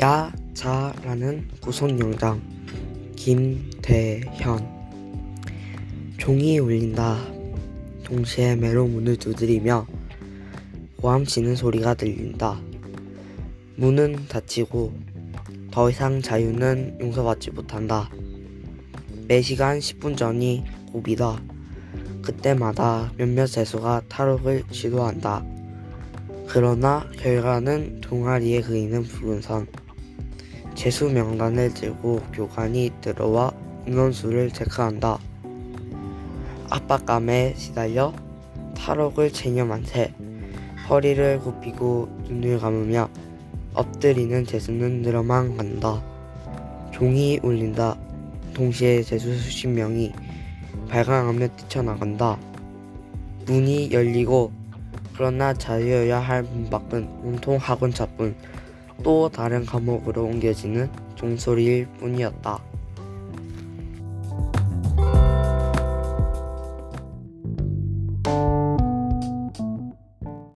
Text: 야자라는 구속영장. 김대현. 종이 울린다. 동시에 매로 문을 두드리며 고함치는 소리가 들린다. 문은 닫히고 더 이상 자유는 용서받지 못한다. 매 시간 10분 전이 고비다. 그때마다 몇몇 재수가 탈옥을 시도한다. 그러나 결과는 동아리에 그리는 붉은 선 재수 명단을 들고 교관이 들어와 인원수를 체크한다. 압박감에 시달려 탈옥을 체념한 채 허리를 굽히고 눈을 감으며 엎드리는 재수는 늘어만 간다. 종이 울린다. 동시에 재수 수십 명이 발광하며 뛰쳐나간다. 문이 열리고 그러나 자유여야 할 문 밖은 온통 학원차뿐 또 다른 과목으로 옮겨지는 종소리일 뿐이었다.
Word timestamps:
야자라는 0.00 1.46
구속영장. 1.60 2.40
김대현. 3.16 4.66
종이 6.16 6.58
울린다. 6.58 7.18
동시에 8.02 8.56
매로 8.56 8.86
문을 8.86 9.18
두드리며 9.18 9.86
고함치는 10.96 11.54
소리가 11.54 11.92
들린다. 11.92 12.58
문은 13.76 14.26
닫히고 14.26 14.94
더 15.70 15.90
이상 15.90 16.22
자유는 16.22 16.96
용서받지 16.98 17.50
못한다. 17.50 18.08
매 19.28 19.42
시간 19.42 19.80
10분 19.80 20.16
전이 20.16 20.64
고비다. 20.92 21.42
그때마다 22.22 23.12
몇몇 23.18 23.46
재수가 23.46 24.04
탈옥을 24.08 24.62
시도한다. 24.70 25.44
그러나 26.48 27.06
결과는 27.18 28.00
동아리에 28.00 28.62
그리는 28.62 29.02
붉은 29.02 29.42
선 29.42 29.66
재수 30.80 31.10
명단을 31.10 31.74
들고 31.74 32.22
교관이 32.32 32.90
들어와 33.02 33.52
인원수를 33.86 34.50
체크한다. 34.50 35.18
압박감에 36.70 37.52
시달려 37.54 38.14
탈옥을 38.78 39.30
체념한 39.30 39.84
채 39.84 40.14
허리를 40.88 41.40
굽히고 41.40 42.08
눈을 42.30 42.58
감으며 42.60 43.10
엎드리는 43.74 44.46
재수는 44.46 45.02
늘어만 45.02 45.58
간다. 45.58 46.02
종이 46.92 47.38
울린다. 47.42 47.98
동시에 48.54 49.02
재수 49.02 49.36
수십 49.36 49.68
명이 49.68 50.14
발광하며 50.88 51.46
뛰쳐나간다. 51.56 52.38
문이 53.44 53.92
열리고 53.92 54.50
그러나 55.12 55.52
자유여야 55.52 56.20
할 56.20 56.42
문 56.44 56.70
밖은 56.70 57.06
온통 57.22 57.58
학원차뿐 57.58 58.34
또 59.02 59.28
다른 59.28 59.64
과목으로 59.64 60.24
옮겨지는 60.24 60.90
종소리일 61.14 61.86
뿐이었다. 61.98 62.69